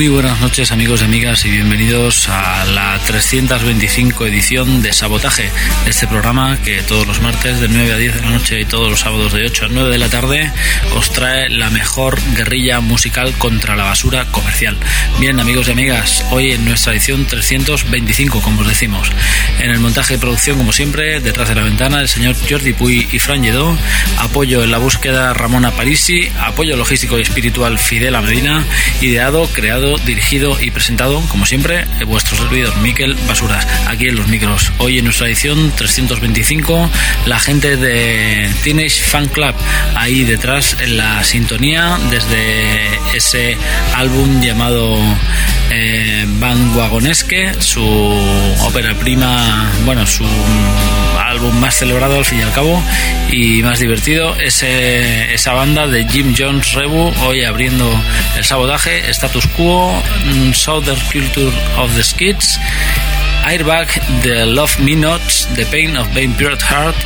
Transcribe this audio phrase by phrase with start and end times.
[0.00, 5.50] Muy buenas noches amigos y amigas y bienvenidos a la 325 edición de Sabotaje,
[5.86, 8.88] este programa que todos los martes de 9 a 10 de la noche y todos
[8.88, 10.50] los sábados de 8 a 9 de la tarde
[10.94, 14.78] os trae la mejor guerrilla musical contra la basura comercial.
[15.18, 19.12] Bien amigos y amigas, hoy en nuestra edición 325 como os decimos.
[19.58, 23.06] En el montaje y producción como siempre, detrás de la ventana el señor Jordi Puy
[23.12, 23.76] y Fran Lledó,
[24.16, 28.64] apoyo en la búsqueda Ramona Parisi, apoyo logístico y espiritual Fidel Medina,
[29.02, 34.72] ideado, creado dirigido y presentado, como siempre, vuestro servidor Miquel Basuras, aquí en los micros.
[34.78, 36.90] Hoy en nuestra edición 325,
[37.26, 39.54] la gente de Teenage Fan Club,
[39.94, 43.56] ahí detrás en la sintonía, desde ese
[43.94, 44.98] álbum llamado
[45.70, 47.84] eh, Van Wagonesque, su
[48.62, 50.24] ópera prima, bueno, su
[51.18, 52.82] álbum más celebrado al fin y al cabo
[53.30, 57.88] y más divertido, ese, esa banda de Jim Jones Rebu, hoy abriendo
[58.36, 62.58] el sabotaje, Status Quo, mm, Southern Culture of the Skids,
[63.44, 63.88] Airbag,
[64.22, 66.96] The Love Me Nots, The Pain of Being Pure Heart,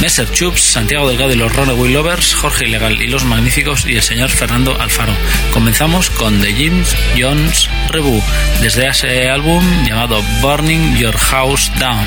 [0.00, 4.02] Messer Chups, Santiago Delgado y los Runaway Lovers, Jorge Ilegal y los Magníficos y el
[4.02, 5.12] señor Fernando Alfaro.
[5.52, 8.22] Comenzamos con The James Jones Rebu,
[8.60, 12.06] desde ese álbum llamado Burning Your House Down.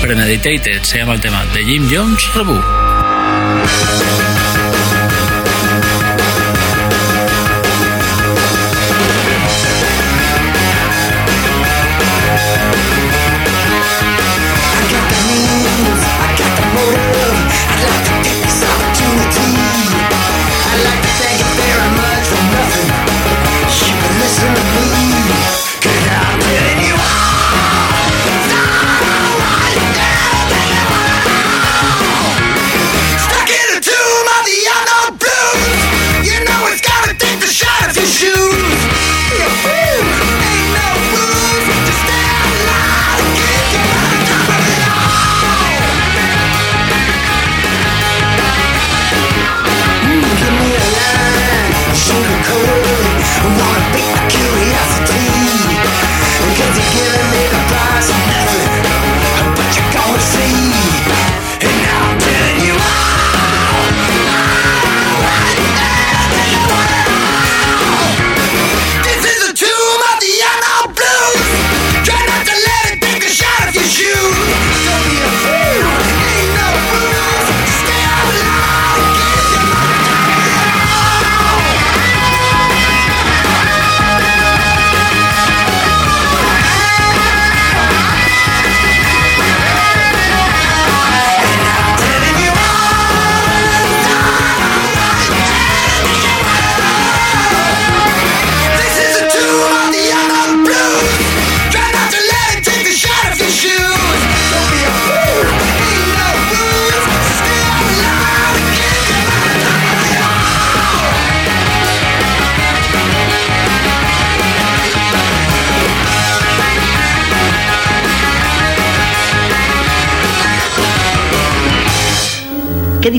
[0.00, 2.60] Premeditated se llama el tema, The Jim Jones Rebu.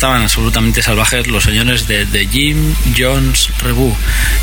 [0.00, 3.94] Estaban absolutamente salvajes los señores de The Jim Jones Revue.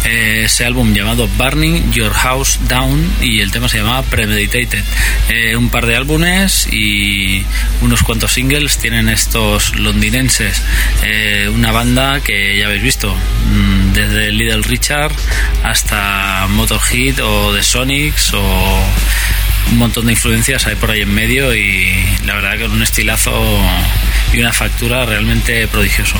[0.05, 4.83] Eh, ese álbum llamado Burning Your House Down y el tema se llamaba Premeditated.
[5.29, 7.43] Eh, un par de álbumes y
[7.81, 10.61] unos cuantos singles tienen estos londinenses.
[11.01, 15.11] Eh, una banda que ya habéis visto, mm, desde Little Richard
[15.63, 18.83] hasta Motorhead o The Sonics o
[19.71, 21.89] un montón de influencias hay por ahí en medio y
[22.25, 23.31] la verdad que un estilazo
[24.33, 26.17] y una factura realmente prodigioso.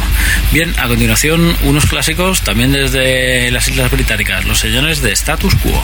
[0.52, 5.84] Bien, a continuación unos clásicos también desde las Islas Británicas, los señores de Status Quo.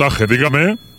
[0.00, 0.89] Sabotaje, dígame.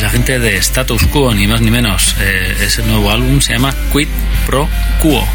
[0.00, 2.16] La gente de Status Quo, ni más ni menos.
[2.20, 4.08] Eh, ese nuevo álbum se llama Quid
[4.46, 4.66] Pro
[5.02, 5.28] Quo.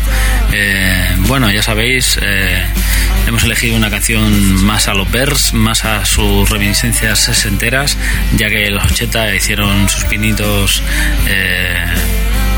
[0.54, 2.64] Eh, bueno, ya sabéis, eh,
[3.28, 7.98] hemos elegido una canción más a los Bears, más a sus reminiscencias sesenteras,
[8.38, 10.82] ya que los 80 hicieron sus pinitos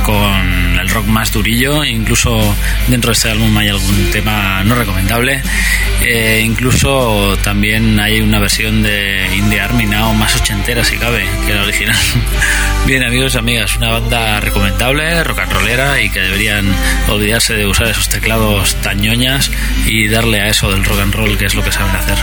[0.06, 0.67] con el
[0.98, 2.56] rock más durillo, incluso
[2.88, 5.44] dentro de este álbum hay algún tema no recomendable,
[6.02, 11.54] eh, incluso también hay una versión de Indie Army Now más ochentera si cabe que
[11.54, 11.96] la original.
[12.88, 16.66] Bien amigos y amigas, una banda recomendable, rock and rollera y que deberían
[17.10, 19.52] olvidarse de usar esos teclados tan ñoñas
[19.86, 22.18] y darle a eso del rock and roll que es lo que saben hacer.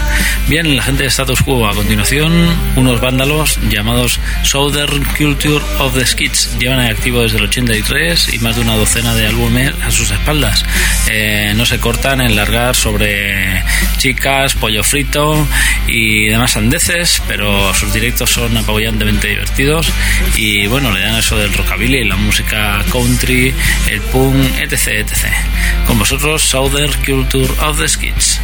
[0.49, 2.33] Bien, la gente de Status Quo a continuación,
[2.75, 8.39] unos vándalos llamados Southern Culture of the Skids, llevan en activo desde el 80 y
[8.39, 10.65] más de una docena de álbumes a sus espaldas.
[11.09, 13.63] Eh, no se cortan en largar sobre
[13.99, 15.47] chicas, pollo frito
[15.87, 19.93] y demás andeces, pero sus directos son apabullantemente divertidos
[20.37, 23.53] y bueno, le dan eso del rockabilly, la música country,
[23.91, 24.89] el punk, etc.
[24.89, 25.13] etc.
[25.87, 28.41] Con vosotros, Southern Culture of the Skids.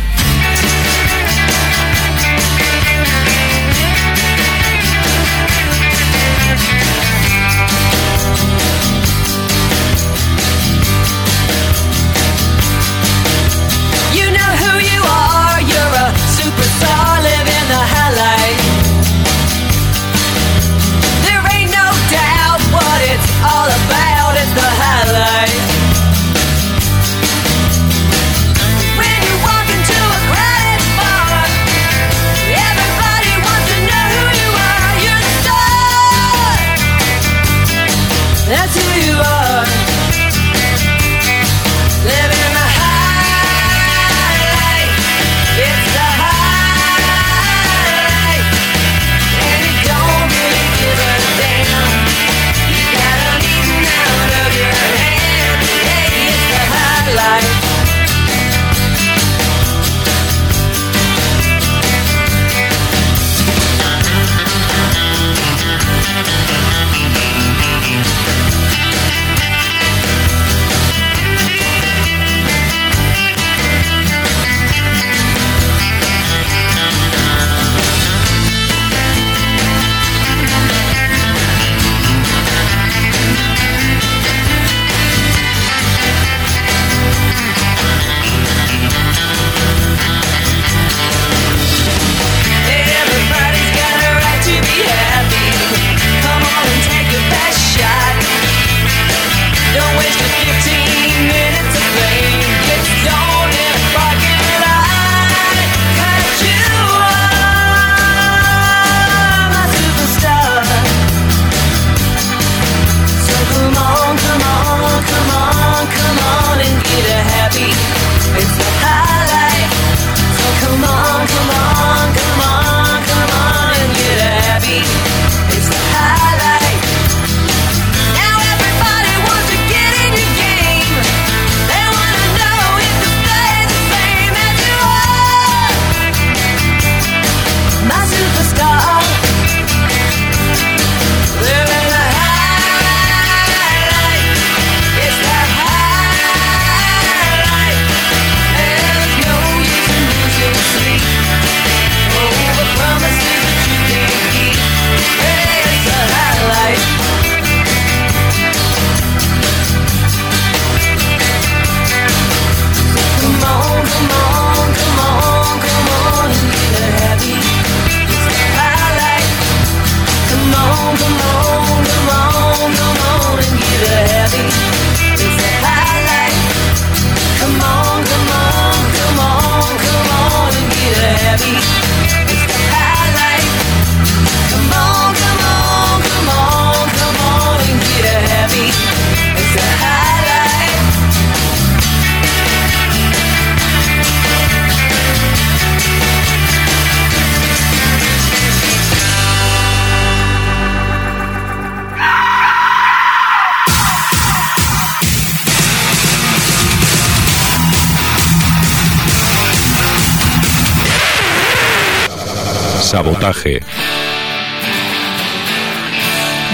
[212.90, 213.60] Sabotaje.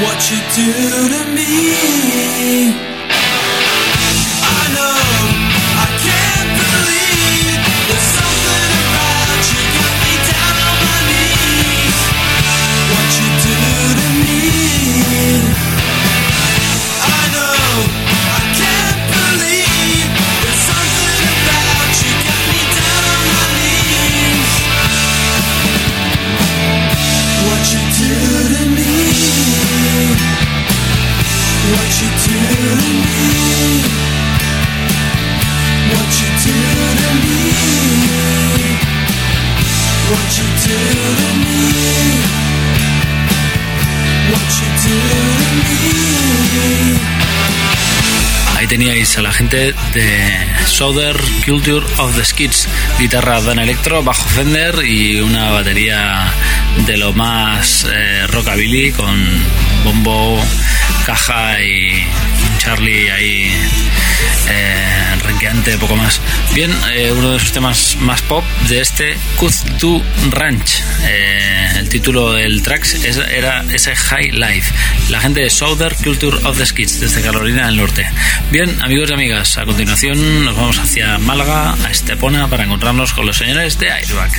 [0.02, 2.96] What you do to me
[48.57, 52.66] Ahí teníais a la gente de Southern Culture of the Skids,
[52.99, 56.33] guitarra Dan Electro, bajo Fender y una batería
[56.87, 59.14] de lo más eh, rockabilly con
[59.85, 60.43] bombo,
[61.05, 62.07] caja y
[62.59, 63.50] Charlie ahí
[64.49, 66.21] eh, renqueante, poco más.
[66.55, 70.83] Bien, eh, uno de sus temas más pop de este Kuztu Ranch.
[71.05, 72.87] Eh, el título del track
[73.31, 74.73] era ese High Life.
[75.11, 78.07] La gente de Southern Culture of the Skids desde Carolina del Norte.
[78.50, 83.27] Bien, amigos y amigas, a continuación nos vamos hacia Málaga, a Estepona, para encontrarnos con
[83.27, 84.31] los señores de Airbag.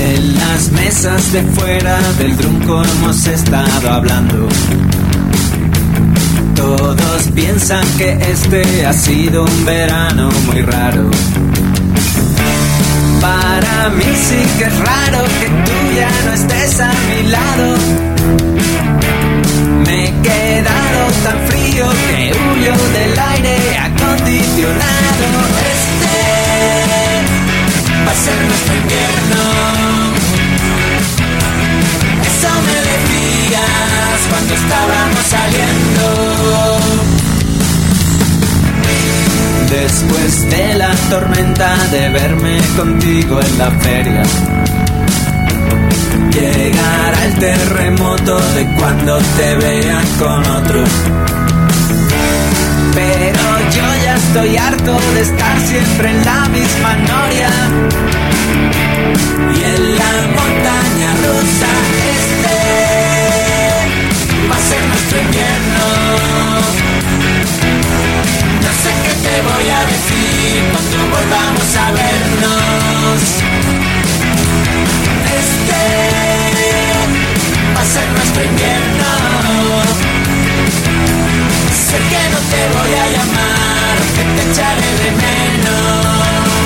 [0.00, 4.48] En las mesas de fuera del trunco hemos estado hablando.
[6.58, 11.08] Todos piensan que este ha sido un verano muy raro.
[13.20, 17.76] Para mí sí que es raro que tú ya no estés a mi lado.
[19.86, 25.26] Me he quedado tan frío que huyo del aire acondicionado.
[25.74, 26.16] Este
[28.04, 29.42] va a ser nuestro invierno.
[32.26, 32.87] Eso me
[34.30, 36.78] cuando estábamos saliendo.
[39.70, 44.22] Después de la tormenta de verme contigo en la feria,
[46.32, 50.84] llegará el terremoto de cuando te vean con otro.
[52.94, 53.44] Pero
[53.76, 57.50] yo ya estoy harto de estar siempre en la misma noria.
[59.54, 61.70] Y en la montaña rusa
[62.10, 62.27] este
[64.56, 65.84] ser nuestro invierno.
[68.64, 73.20] No sé qué te voy a decir cuando volvamos a vernos.
[75.40, 75.82] Este
[77.74, 79.10] va a ser nuestro invierno.
[81.88, 86.57] Sé que no te voy a llamar, que te echaré de menos.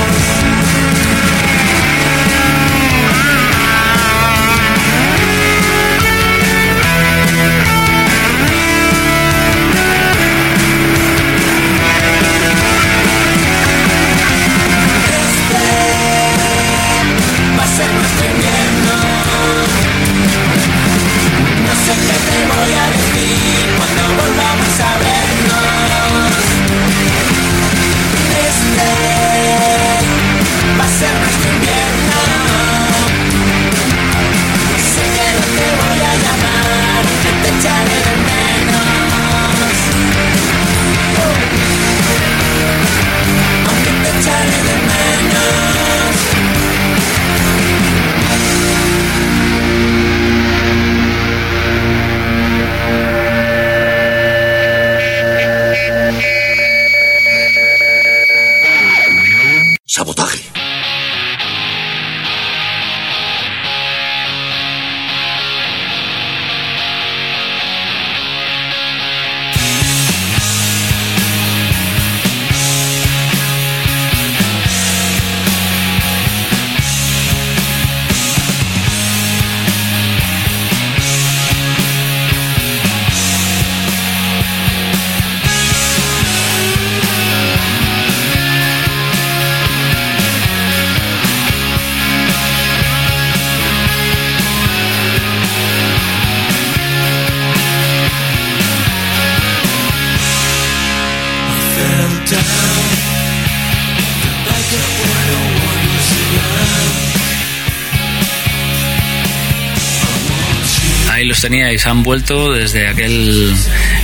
[111.72, 113.54] Teníais, han vuelto desde aquel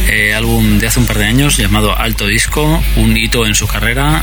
[0.08, 3.66] eh, álbum de hace un par de años llamado Alto Disco, un hito en su
[3.66, 4.22] carrera,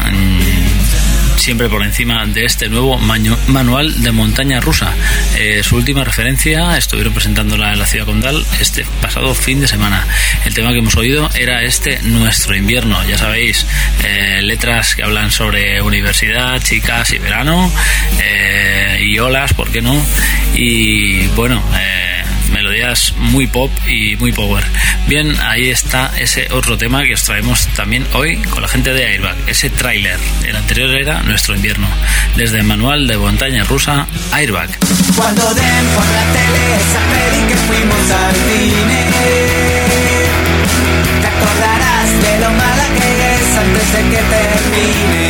[1.37, 4.91] siempre por encima de este nuevo manual de montaña rusa.
[5.37, 10.07] Eh, su última referencia estuvieron presentándola en la ciudad condal este pasado fin de semana.
[10.43, 13.67] El tema que hemos oído era este Nuestro invierno, ya sabéis,
[14.03, 17.71] eh, letras que hablan sobre universidad, chicas y verano,
[19.01, 19.95] y olas, ¿por qué no?
[20.55, 21.61] Y bueno,
[22.55, 24.63] melodías muy pop y muy power.
[25.07, 29.05] Bien, ahí está ese otro tema que os traemos también hoy con la gente de
[29.05, 30.17] Airbag, ese tráiler.
[30.47, 31.87] El anterior era nuestro invierno.
[32.37, 34.69] Desde el manual de montaña rusa, Airbag.
[35.17, 39.01] Cuando den por la tele esa peli que fuimos al cine
[41.21, 45.25] Te acordarás de lo mala que es antes de que termine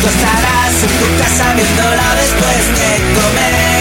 [0.00, 3.75] Tú estarás en tu casa viéndola después de comer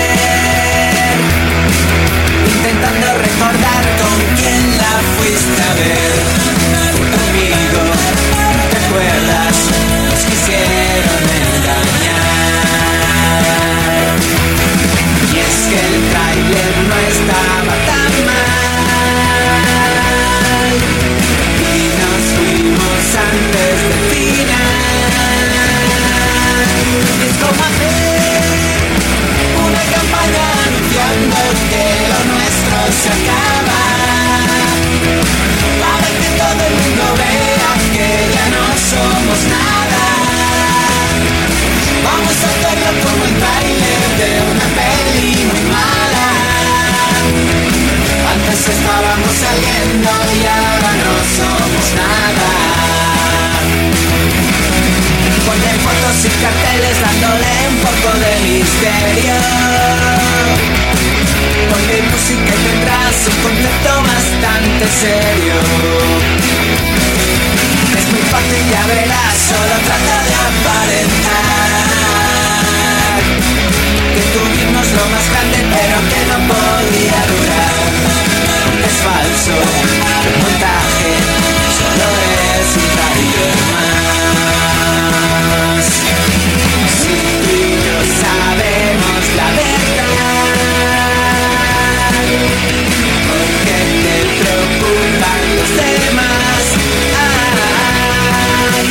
[4.45, 6.13] quién la fuiste a ver.
[7.25, 7.99] Amigos,
[8.71, 9.57] ¿te acuerdas?
[10.05, 12.25] Nos quisieron engañar.
[15.33, 18.43] Y es que el trailer no estaba tan mal.
[21.71, 25.13] Y nos fuimos antes del final.
[27.17, 28.45] Y es como hacer
[29.65, 31.37] una campaña anunciando
[31.71, 34.04] que lo nuestro se acaba.
[39.43, 40.03] nada.
[42.03, 46.27] Vamos a hacerlo como el baile de una peli muy mala.
[48.33, 52.49] Antes estábamos saliendo y ahora no somos nada.
[55.45, 59.37] Ponle fotos y carteles dándole un poco de misterio.
[61.69, 66.04] Ponle música y tendrás un concepto bastante serio
[68.35, 71.53] parte y ya verás, solo trata de aparentar
[74.13, 77.75] Que tuvimos lo más grande pero que no podía durar.
[78.87, 79.55] Es falso,
[80.41, 80.94] montaje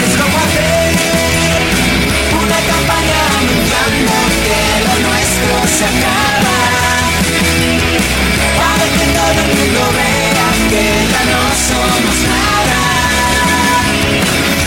[0.05, 0.93] es como hacer
[2.43, 4.13] una campaña anunciando
[4.45, 6.59] que lo nuestro se acaba.
[8.61, 12.81] Para que todo el mundo vea que ya no somos nada.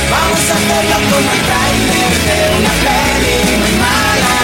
[0.10, 4.36] Vamos a hacerlo como el trailer de una peli muy mala.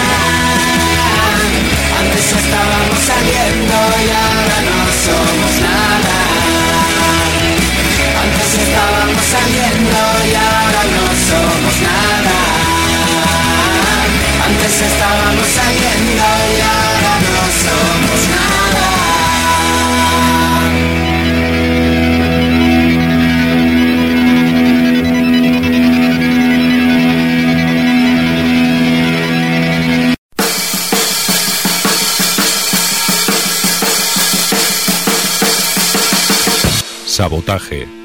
[1.98, 6.16] Antes estábamos saliendo y ahora no somos nada.
[8.22, 10.13] Antes estábamos saliendo.
[14.74, 18.86] nos estábamos saliendo y ahora no somos nada.
[37.06, 38.03] Sabotaje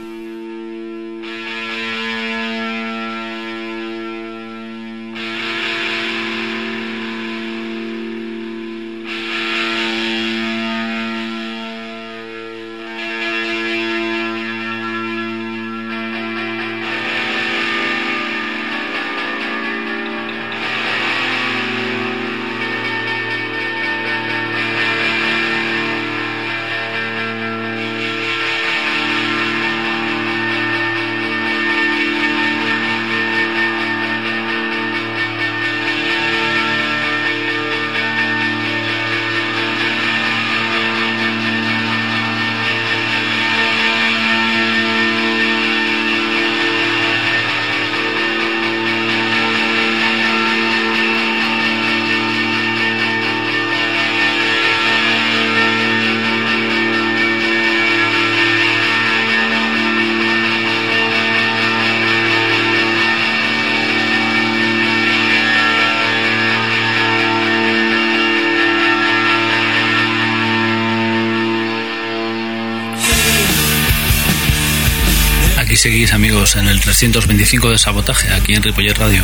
[75.79, 79.23] seguís amigos en el 325 de Sabotaje, aquí en Ripollet Radio.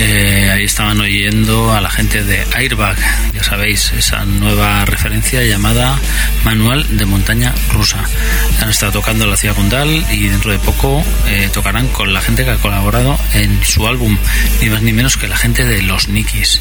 [0.00, 2.96] Eh, ahí estaban oyendo a la gente de Airbag,
[3.42, 5.98] sabéis, esa nueva referencia llamada
[6.44, 8.04] Manual de Montaña Rusa.
[8.60, 12.44] Han estado tocando la ciudad condal y dentro de poco eh, tocarán con la gente
[12.44, 14.16] que ha colaborado en su álbum,
[14.60, 16.60] ni más ni menos que la gente de Los Nikis.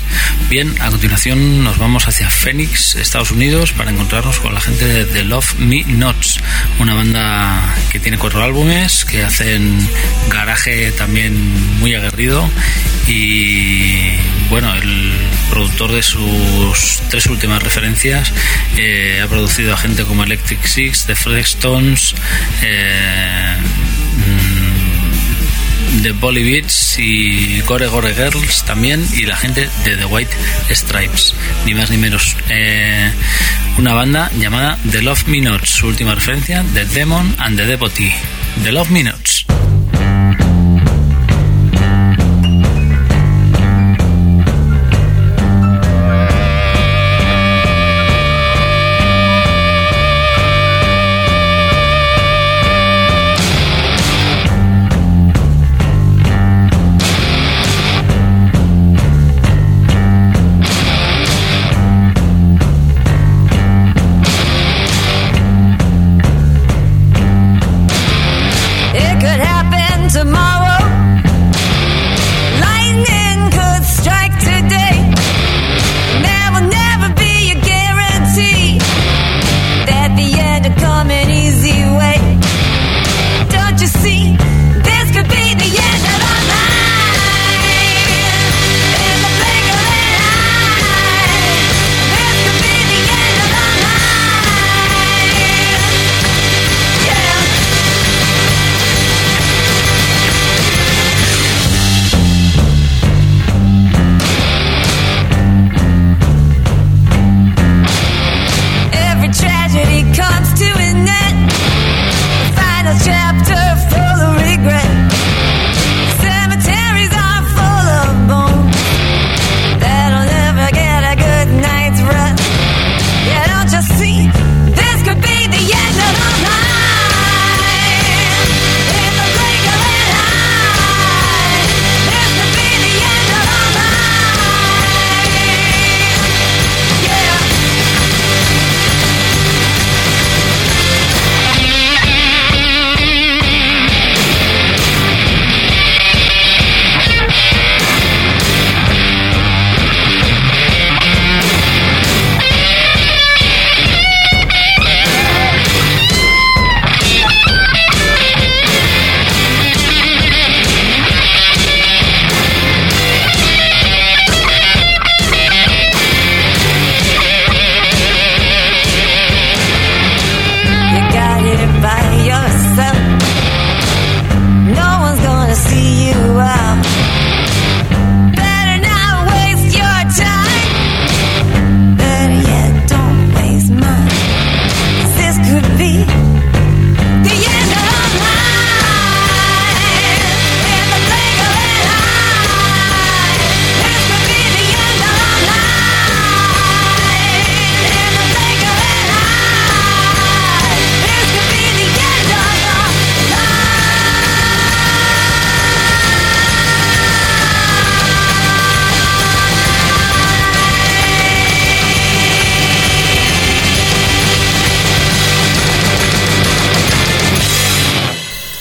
[0.49, 5.05] Bien, a continuación nos vamos hacia Phoenix, Estados Unidos, para encontrarnos con la gente de
[5.05, 6.39] The Love Me Nots,
[6.79, 9.87] una banda que tiene cuatro álbumes, que hacen
[10.29, 12.49] garaje también muy aguerrido
[13.07, 14.15] y
[14.51, 15.13] bueno, el
[15.49, 18.33] productor de sus tres últimas referencias
[18.75, 22.13] eh, ha producido a gente como Electric Six, The Flexstones,
[22.61, 23.55] eh,
[24.17, 30.33] mm, The Bolly Beats y Gore Gore Girls también y la gente de The White
[30.69, 31.33] Stripes,
[31.65, 32.35] ni más ni menos.
[32.49, 33.09] Eh,
[33.77, 38.13] una banda llamada The Love Me Nots, su última referencia, The Demon and the Devotee.
[38.63, 39.03] The Love Me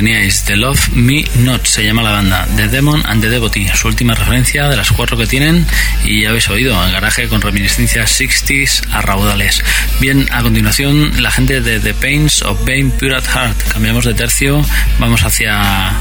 [0.00, 3.86] teníais The Love Me Not, se llama la banda, The Demon and the Devotee, su
[3.86, 5.66] última referencia de las cuatro que tienen
[6.06, 9.62] y ya habéis oído, el garaje con reminiscencias 60s a raudales.
[10.00, 14.14] Bien, a continuación la gente de The Pains of Pain Pure at Heart, cambiamos de
[14.14, 14.64] tercio,
[14.98, 15.92] vamos hacia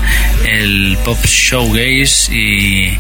[0.48, 2.98] el pop showgaze y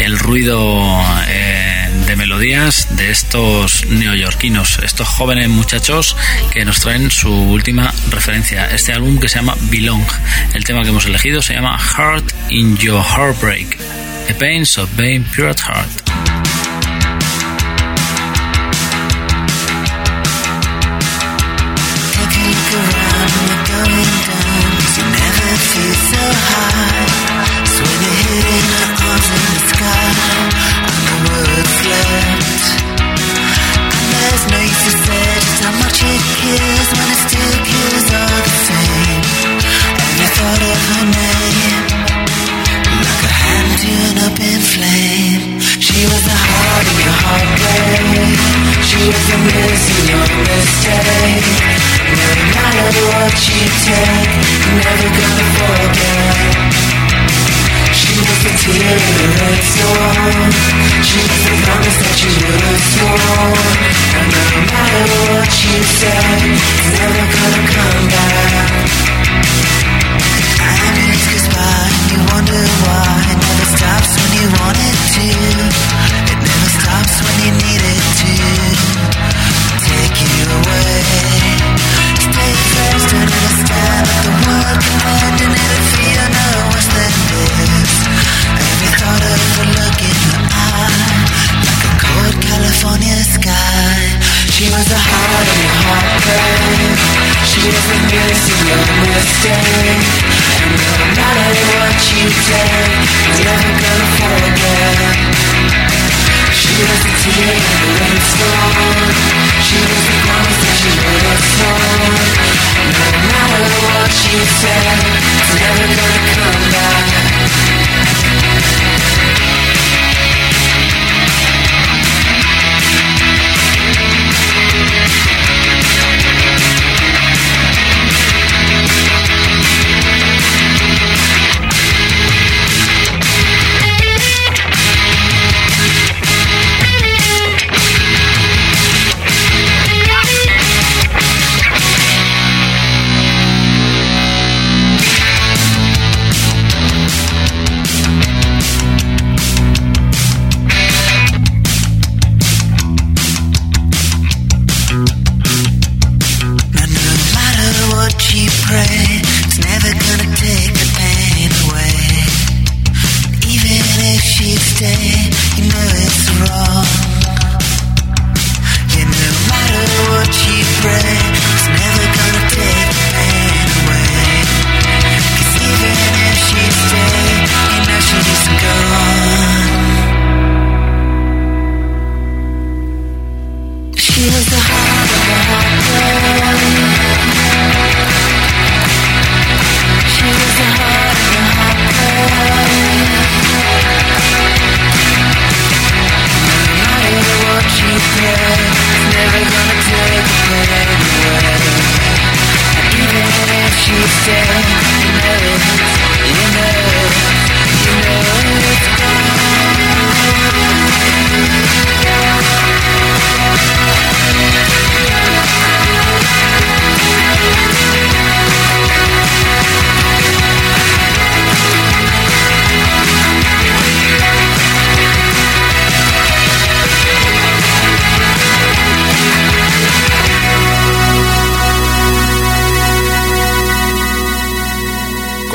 [0.00, 1.00] el ruido...
[1.28, 1.69] Eh,
[2.10, 6.16] de melodías de estos neoyorquinos, estos jóvenes muchachos
[6.50, 10.04] que nos traen su última referencia, este álbum que se llama Belong.
[10.52, 13.78] El tema que hemos elegido se llama Heart in Your Heartbreak,
[14.26, 16.79] The Pains of Being Pure at Heart.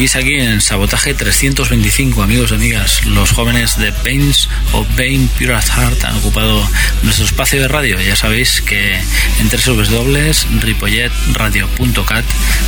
[0.00, 3.04] Seguís aquí en Sabotaje 325, amigos y amigas.
[3.04, 6.66] Los jóvenes de Pains of Bane Pure Heart han ocupado
[7.02, 8.00] nuestro espacio de radio.
[8.00, 12.24] Ya sabéis que en www.ripolletradio.cat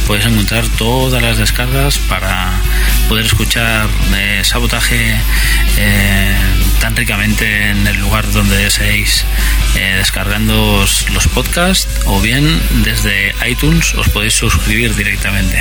[0.07, 2.53] podéis encontrar todas las descargas para
[3.09, 5.17] poder escuchar eh, Sabotaje
[5.79, 6.37] eh,
[6.81, 9.25] tan ricamente en el lugar donde deseéis,
[9.77, 15.59] eh, descargando los podcasts o bien desde iTunes os podéis suscribir directamente.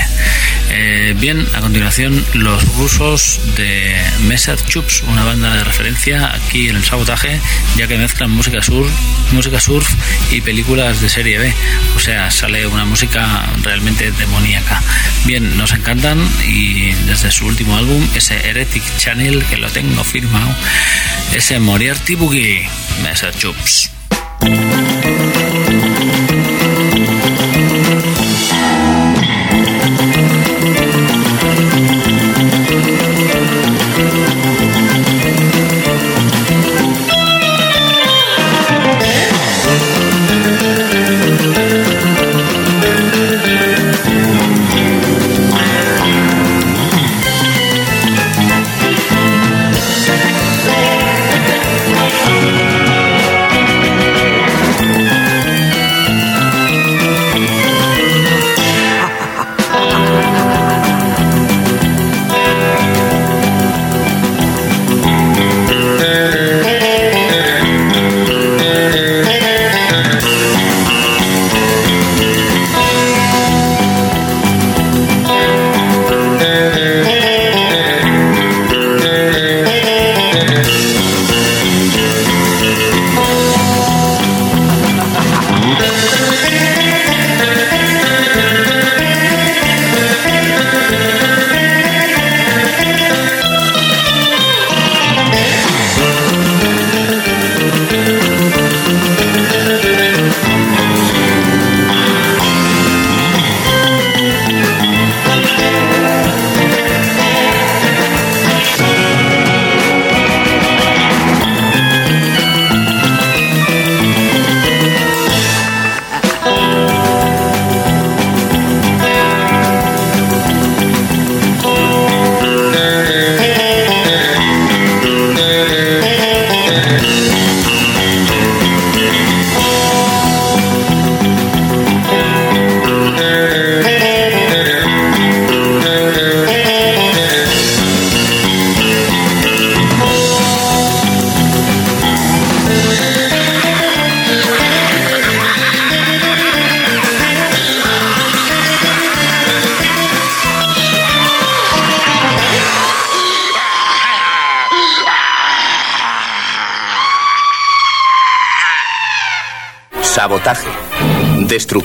[0.73, 6.77] Eh, bien, a continuación los rusos de Mesad Chups, una banda de referencia aquí en
[6.77, 7.41] el sabotaje,
[7.75, 8.87] ya que mezclan música sur,
[9.33, 9.89] música surf
[10.31, 11.53] y películas de serie B.
[11.97, 14.81] O sea, sale una música realmente demoníaca.
[15.25, 16.17] Bien, nos encantan
[16.47, 20.55] y desde su último álbum, ese Heretic Channel, que lo tengo firmado,
[21.33, 22.69] ese Moriarty Boogie,
[23.03, 23.91] Mesad Chups.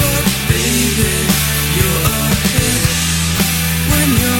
[0.00, 1.12] But Baby,
[1.76, 2.20] you're a
[2.52, 2.84] hit
[3.90, 4.39] when you're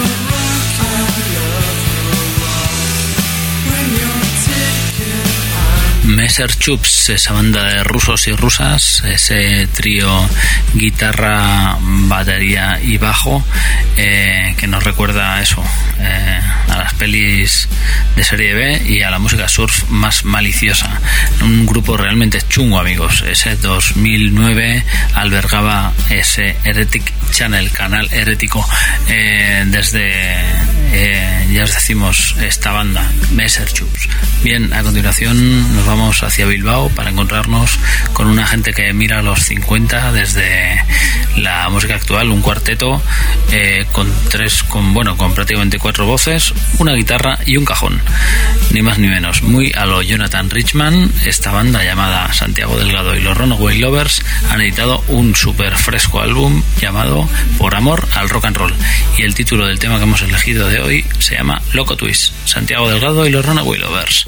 [6.31, 10.09] Messer Chups, esa banda de rusos y rusas, ese trío
[10.73, 13.43] guitarra, batería y bajo,
[13.97, 15.61] eh, que nos recuerda a eso,
[15.99, 17.67] eh, a las pelis
[18.15, 21.01] de serie B y a la música surf más maliciosa.
[21.41, 23.25] Un grupo realmente chungo, amigos.
[23.27, 28.65] Ese 2009 albergaba ese Heretic Channel, canal herético,
[29.09, 30.11] eh, desde,
[30.93, 34.07] eh, ya os decimos, esta banda, Messer Chups.
[34.43, 37.79] Bien, a continuación nos vamos hacia Bilbao para encontrarnos
[38.13, 40.83] con una gente que mira los 50 desde
[41.37, 43.01] la música actual, un cuarteto
[43.51, 48.01] eh, con tres, con bueno, con prácticamente cuatro voces, una guitarra y un cajón,
[48.71, 49.41] ni más ni menos.
[49.43, 54.61] Muy a lo Jonathan Richman, esta banda llamada Santiago Delgado y los Runaway Lovers han
[54.61, 58.73] editado un súper fresco álbum llamado Por Amor al Rock and Roll
[59.17, 62.89] y el título del tema que hemos elegido de hoy se llama Loco Twist, Santiago
[62.89, 64.25] Delgado y los Runaway Lovers.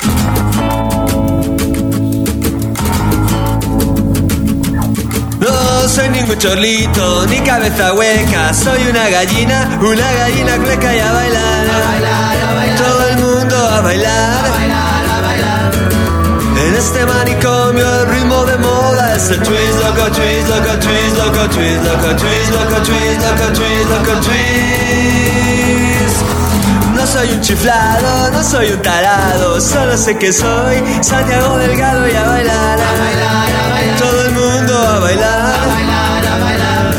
[5.39, 11.11] No soy ningún chorlito, ni cabeza hueca, soy una gallina, una gallina clueca y a
[11.11, 12.77] bailar, a bailar, a bailar.
[12.77, 15.71] todo el mundo a bailar, a bailar, a bailar.
[16.65, 21.49] En este manicomio el ritmo de moda es el twist, loco twist, loco twist, loco
[21.49, 24.23] twist, loco twist, loco twist, loco twist, loco.
[27.13, 32.23] Soy un chiflado, no soy un tarado, solo sé que soy Santiago Delgado y a
[32.23, 33.99] bailar, a bailar, a bailar.
[33.99, 36.95] Todo el mundo a bailar, a bailar, a bailar.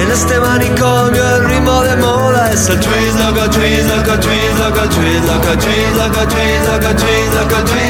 [0.00, 4.88] En este manicomio el ritmo de moda es el twist, loco twist, loco twist, loco
[4.88, 7.88] twist, loco twist, loco twist, loco twist, loco twist.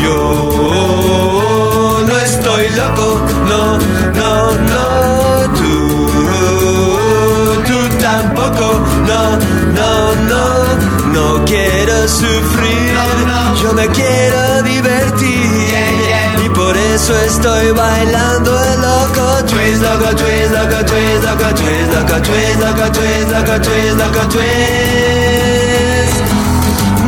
[0.00, 3.78] Yo no estoy loco, no,
[8.50, 9.36] tampoco, no,
[9.74, 10.44] no, no,
[11.12, 12.94] no quiero sufrir,
[13.62, 15.74] yo me quiero divertir.
[16.44, 19.44] Y por eso estoy bailando el loco.
[19.46, 24.50] Twist, loco twist, loco twist, loco twist, loco twist, loco twist, loco twist, loco twist.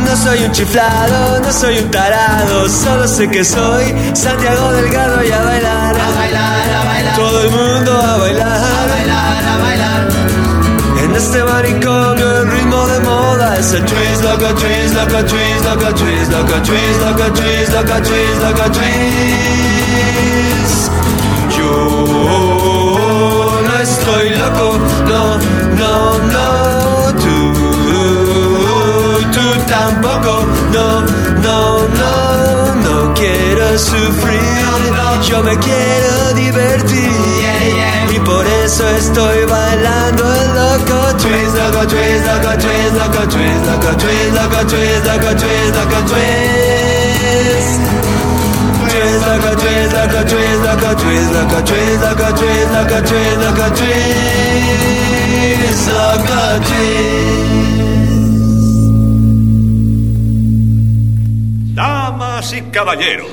[0.05, 5.31] No soy un chiflado, no soy un tarado, solo sé que soy Santiago Delgado y
[5.31, 7.15] a bailar, a bailar, a bailar.
[7.15, 8.72] Todo el mundo a bailar.
[11.13, 15.93] En este manicomio el ritmo de moda es el twist, loco twist, loco twist, loco
[15.93, 19.03] twist, loco twist, loco twist, loco twist, loco twist.
[21.55, 21.69] Yo
[23.61, 25.37] no estoy loco, no,
[25.77, 26.49] no, no,
[27.21, 27.37] tú,
[29.33, 30.33] tú tampoco,
[30.73, 30.87] no,
[31.43, 34.65] no, no, no quiero sufrir,
[35.29, 37.42] yo me quiero divertir
[38.15, 44.33] y por eso estoy bailando loco twist, loco twist, loco twist, loco twist, loco twist,
[44.33, 47.81] loco twist, loco twist, loco twist.
[48.89, 54.17] Twist, loco twist, loco twist, loco twist, loco twist, loco twist, loco twist, loco twist,
[55.87, 57.33] loco twist.
[61.75, 63.32] Damas y caballeros,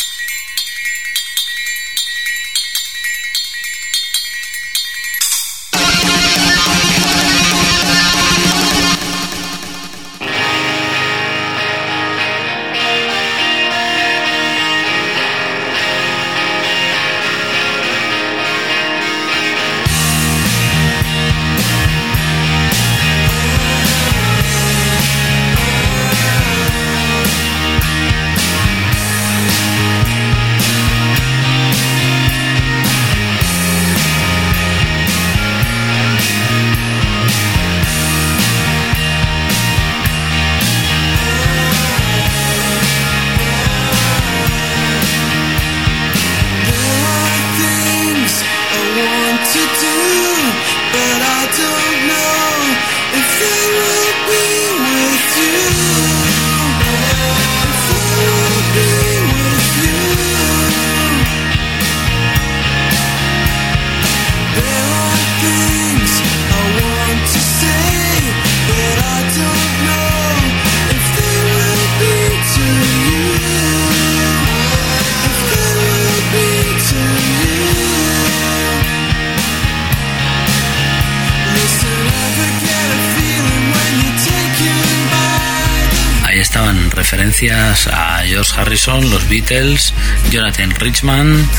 [87.41, 89.93] Referencias a George Harrison, los Beatles,
[90.29, 91.49] Jonathan Richman,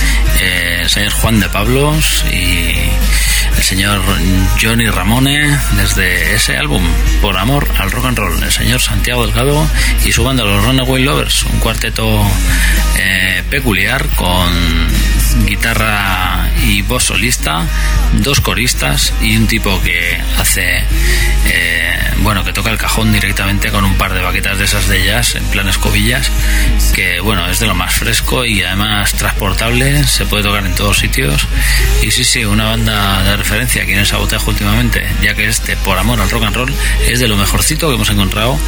[0.41, 2.75] eh, el señor Juan de Pablos y
[3.57, 4.01] el señor
[4.61, 6.83] Johnny Ramone desde ese álbum,
[7.21, 9.67] Por Amor al Rock and Roll, el señor Santiago Delgado
[10.05, 12.25] y su banda Los Runaway Lovers, un cuarteto
[12.99, 14.53] eh, peculiar con
[15.47, 17.67] guitarra y voz solista,
[18.15, 20.85] dos coristas y un tipo que hace,
[21.47, 25.05] eh, bueno, que toca el cajón directamente con un par de baquetas de esas de
[25.05, 26.31] jazz en plan escobillas,
[26.95, 30.99] que bueno, es de lo más fresco y además transportable, se puede tocar en todos
[30.99, 31.47] sitios.
[32.03, 35.77] Y sí, sí, una banda de referencia aquí en el sabotaje últimamente, ya que este,
[35.79, 36.75] por amor al rock and roll,
[37.09, 38.59] es de lo mejorcito que hemos encontrado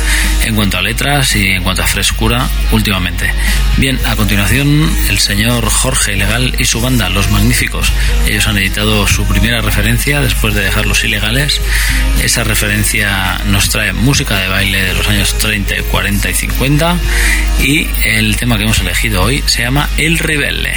[0.44, 3.32] en cuanto a letras y en cuanto a frescura últimamente.
[3.76, 6.16] Bien, a continuación, el señor Jorge
[6.58, 7.92] Y su banda, Los Magníficos.
[8.26, 11.60] Ellos han editado su primera referencia después de dejar los ilegales.
[12.22, 16.96] Esa referencia nos trae música de baile de los años 30, 40 y 50.
[17.60, 20.74] Y el tema que hemos elegido hoy se llama El Rebelde.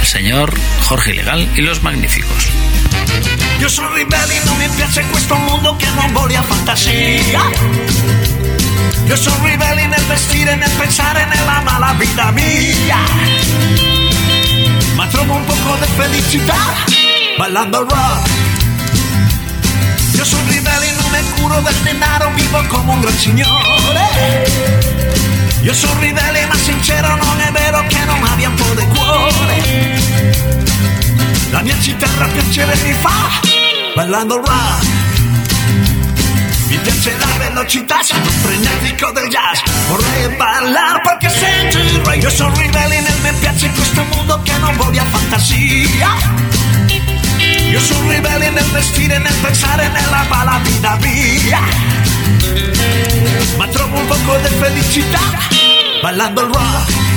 [0.00, 2.48] El señor Jorge Ilegal y Los Magníficos.
[3.60, 7.40] Io sono ribelle, non mi piace questo mondo che non voglio fantasia.
[9.06, 13.95] Io sono ribelle nel vestire, nel pensare nella mala vita mia.
[15.10, 16.54] Trovo un poco di felicità
[17.36, 18.30] ballando rock.
[20.12, 24.46] Io sono ribelle, non mi curo del denaro, vivo come un gran signore.
[25.62, 30.00] Io sono ribelle, ma sincero, non è vero che non abbia un po' di cuore.
[31.50, 33.40] La mia chitarra piacere mi fa
[33.94, 35.05] ballando rock.
[36.66, 39.60] Piace la velocità, sono un frenetico del jazz.
[39.88, 42.22] Vorrei ballare perché sento il rock.
[42.22, 46.08] Io sono ribelle, nel me piace questo mondo che non voglio fantasia.
[47.70, 51.60] Io sono ribelle nel vestire, nel pensare nella balla vita mia.
[53.56, 55.20] Ma trovo un poco di felicità
[56.02, 57.15] ballando il rock.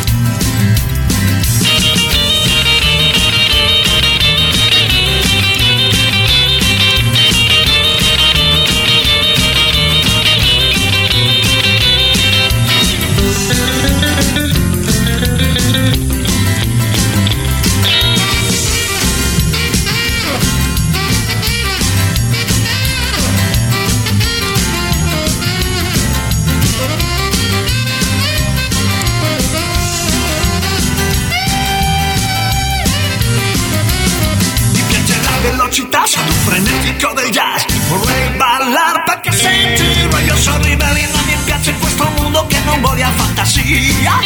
[43.40, 44.20] Voglio fantasia.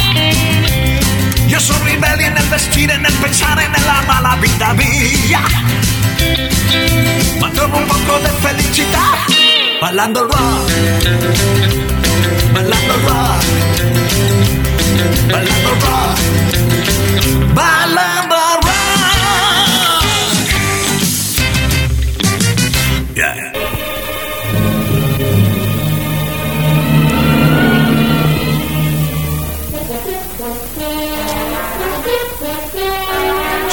[1.47, 5.41] Io sono ribelle nel vestire, nel pensare nella mala vita mia.
[7.39, 9.25] Ma trovo un poco di felicità
[9.79, 10.71] ballando il rock.
[12.51, 13.45] Ballando il rock.
[15.27, 16.21] Ballando il rock.
[17.53, 18.12] Ballando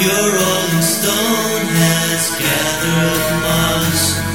[0.00, 4.25] Your rolling stone has gathered moss.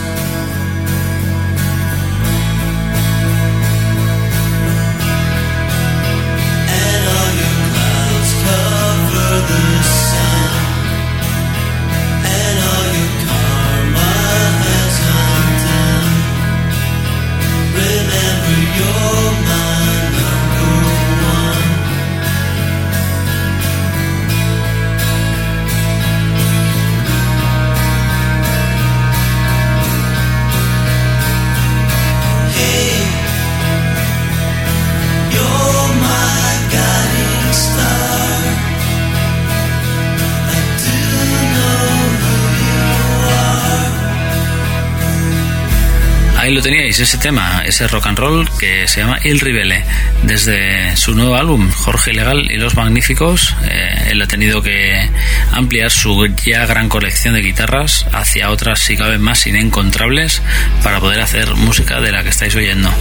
[46.41, 49.83] Ahí lo teníais, ese tema, ese rock and roll que se llama Il Ribele.
[50.23, 55.07] Desde su nuevo álbum, Jorge Ilegal y los Magníficos, eh, él ha tenido que
[55.51, 60.41] ampliar su ya gran colección de guitarras hacia otras, si cabe, más inencontrables
[60.81, 62.91] para poder hacer música de la que estáis oyendo.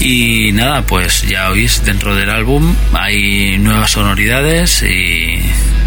[0.00, 5.40] Y nada, pues ya oís, dentro del álbum hay nuevas sonoridades y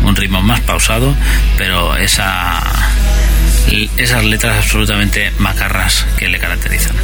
[0.05, 1.13] un ritmo más pausado,
[1.57, 2.63] pero esa
[3.97, 6.95] esas letras absolutamente macarras que le caracterizan.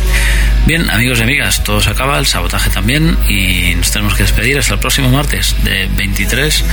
[0.66, 4.58] Bien, amigos y amigas, todo se acaba, el sabotaje también, y nos tenemos que despedir
[4.58, 6.66] hasta el próximo martes de 23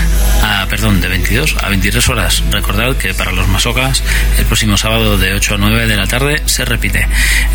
[0.43, 2.43] a, perdón, de 22 a 23 horas.
[2.51, 4.03] Recordad que para los masocas,
[4.39, 7.07] el próximo sábado de 8 a 9 de la tarde se repite.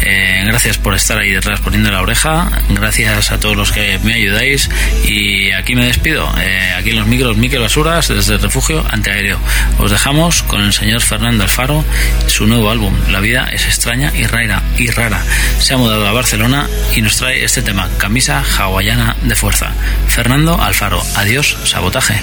[0.03, 4.13] Eh, gracias por estar ahí detrás poniendo la oreja, gracias a todos los que me
[4.13, 4.69] ayudáis,
[5.05, 6.31] y aquí me despido.
[6.39, 9.39] Eh, aquí en los micros, Miquel Basuras, desde el refugio antiaéreo.
[9.79, 11.83] Os dejamos con el señor Fernando Alfaro
[12.27, 15.23] su nuevo álbum, La vida es extraña y rara, y rara.
[15.59, 16.26] Se ha mudado a Barcelona
[16.93, 19.71] y nos trae este tema, Camisa hawaiana de fuerza.
[20.09, 22.19] Fernando Alfaro, adiós, sabotaje.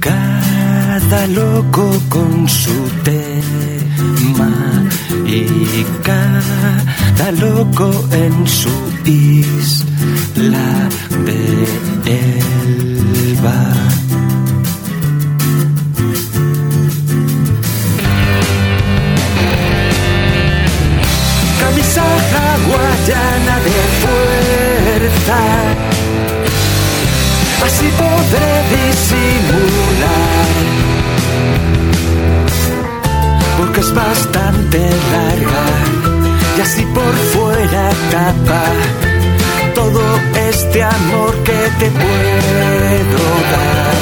[0.00, 4.50] Cada loco con su tema
[5.24, 8.70] y cada loco en su
[9.04, 9.89] isla
[10.34, 10.50] de
[12.06, 13.58] Elba.
[21.60, 22.02] Camisa
[22.32, 25.40] hawaiana de fuerza,
[27.66, 30.50] así podré disimular.
[33.58, 34.78] Porque es bastante
[35.12, 35.64] larga
[36.56, 39.09] y así por fuera tapa
[40.62, 43.98] este amor que te puedo dar.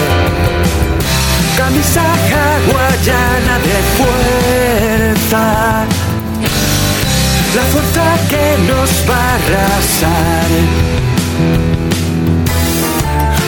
[1.56, 5.44] Camisa hawaiana de fuerza,
[7.56, 10.50] la fuerza que nos va a arrasar.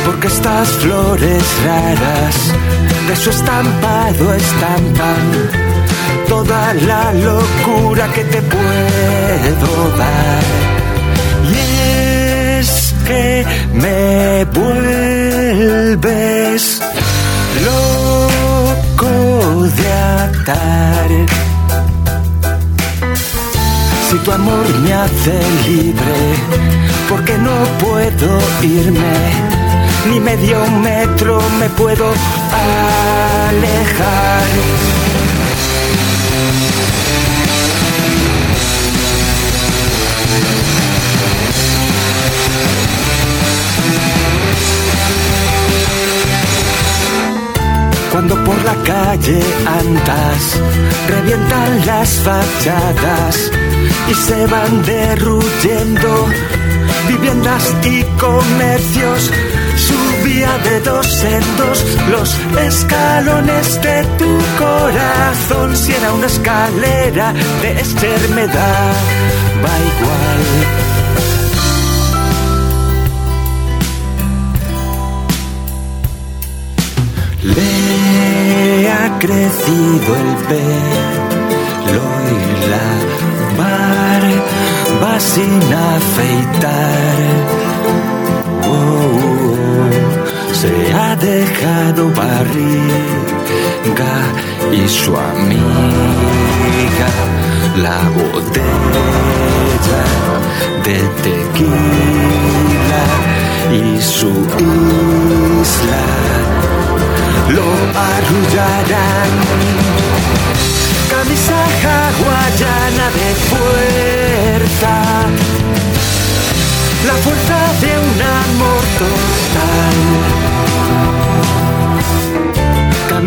[0.04, 2.36] Porque estas flores raras
[3.08, 5.24] de su estampado estampan
[6.28, 10.79] toda la locura que te puedo dar.
[13.10, 13.44] Que
[13.74, 16.62] me vuelves
[17.68, 19.12] loco
[19.78, 19.88] de
[20.22, 21.08] atar.
[24.08, 25.34] Si tu amor me hace
[25.66, 26.18] libre,
[27.08, 28.28] porque no puedo
[28.62, 29.18] irme,
[30.08, 30.58] ni medio
[30.88, 32.06] metro me puedo
[33.48, 34.50] alejar.
[48.20, 50.60] Cuando por la calle andas,
[51.08, 53.50] revientan las fachadas
[54.10, 56.26] y se van derruyendo
[57.08, 59.30] viviendas y comercios.
[59.74, 65.74] Subía de dos en dos los escalones de tu corazón.
[65.74, 68.96] Si era una escalera de enfermedad,
[69.64, 70.89] va igual.
[77.42, 82.04] Le ha crecido el pelo
[82.36, 82.88] y la
[83.56, 87.18] barba sin afeitar.
[88.68, 89.56] Oh,
[90.52, 93.00] se ha dejado barriga
[94.70, 97.10] y su amiga
[97.78, 100.02] la botella
[100.84, 103.04] de tequila
[103.72, 105.89] y su isla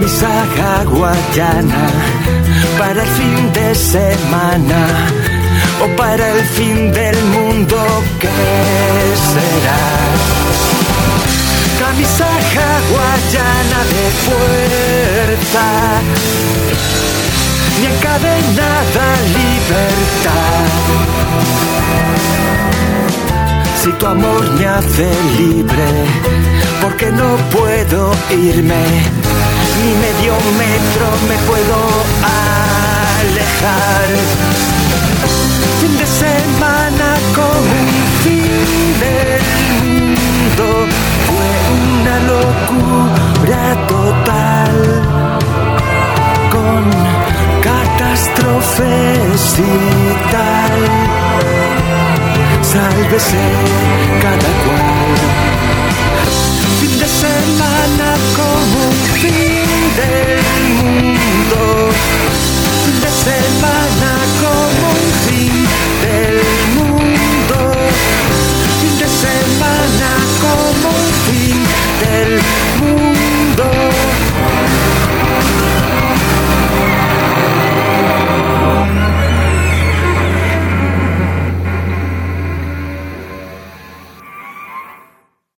[0.03, 0.27] Camisa
[0.59, 1.87] hawaiana
[2.77, 4.81] para el fin de semana
[5.81, 7.77] o para el fin del mundo
[8.19, 8.27] que
[9.31, 9.83] será
[11.79, 15.67] camisa hawaiana de fuerza,
[17.79, 19.05] ni encadenada
[19.39, 20.71] libertad.
[23.81, 25.89] Si tu amor me hace libre,
[26.81, 28.83] porque no puedo irme,
[29.83, 31.77] ni medio metro me puedo
[33.19, 34.09] alejar.
[35.79, 37.89] Fin de semana con un
[38.23, 38.53] fin
[39.03, 39.43] del
[39.81, 40.65] mundo
[41.27, 41.49] fue
[41.83, 43.63] una locura
[43.93, 44.75] total
[46.53, 46.81] con
[47.67, 49.61] catástrofes y
[50.31, 50.79] tal.
[52.71, 53.45] Sálvese
[54.21, 55.13] cada cual.
[56.79, 58.07] Fin de semana
[58.37, 58.92] como
[59.95, 60.41] del
[60.81, 61.89] mundo,
[63.01, 65.53] de semana como un fin
[66.01, 66.41] del
[66.75, 67.57] mundo,
[68.81, 70.09] fin de semana
[70.41, 71.59] como un fin
[72.01, 72.41] del
[72.79, 73.12] mundo.